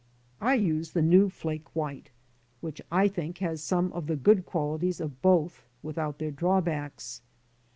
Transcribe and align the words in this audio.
99 0.41 0.51
I 0.51 0.67
use 0.67 0.91
the 0.93 1.01
new 1.03 1.29
flake 1.29 1.75
white 1.75 2.05
(see 2.05 2.05
p. 2.05 2.09
10), 2.09 2.11
which, 2.61 2.81
I 2.91 3.07
think, 3.07 3.37
has 3.37 3.61
some 3.61 3.93
of 3.93 4.07
the 4.07 4.15
good 4.15 4.47
qualities 4.47 4.99
of 4.99 5.21
both 5.21 5.67
without 5.83 6.17
their 6.17 6.31
drawbacks. 6.31 7.21